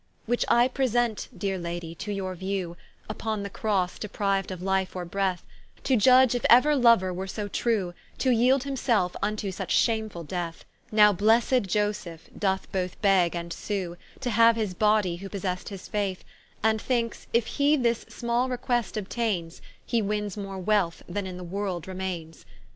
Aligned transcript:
Which 0.25 0.43
I 0.47 0.67
present 0.67 1.27
(deare 1.37 1.59
Lady) 1.59 1.93
to 1.93 2.11
your 2.11 2.33
view, 2.33 2.75
Vpon 3.07 3.43
the 3.43 3.51
Crosse 3.51 3.99
depriu'd 3.99 4.49
of 4.49 4.59
life 4.59 4.95
or 4.95 5.05
breath, 5.05 5.43
To 5.83 5.95
judge 5.95 6.33
if 6.33 6.41
euer 6.49 6.75
Louer 6.75 7.13
were 7.13 7.27
so 7.27 7.47
true, 7.47 7.93
To 8.17 8.31
yeeld 8.31 8.63
himselfe 8.63 9.15
vnto 9.21 9.53
such 9.53 9.75
shamefull 9.75 10.27
death: 10.27 10.65
Now 10.91 11.13
blessed 11.13 11.67
Ioseph 11.75 12.29
doth 12.35 12.71
both 12.71 12.99
beg 13.03 13.35
and 13.35 13.53
sue, 13.53 13.95
To 14.21 14.31
haue 14.31 14.53
his 14.53 14.73
body 14.73 15.17
who 15.17 15.29
possest 15.29 15.69
his 15.69 15.87
faith, 15.87 16.23
And 16.63 16.81
thinkes, 16.81 17.27
if 17.31 17.45
he 17.45 17.75
this 17.75 17.99
small 18.09 18.49
request 18.49 18.95
obtaines, 18.95 19.61
He 19.85 20.01
wins 20.01 20.35
more 20.35 20.57
wealth 20.57 21.03
than 21.07 21.27
in 21.27 21.37
the 21.37 21.43
world 21.43 21.87
remaines. 21.87 22.43